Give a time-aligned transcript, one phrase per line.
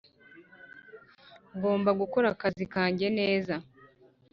[1.55, 3.55] Ngomba gukora akazi kanjye neza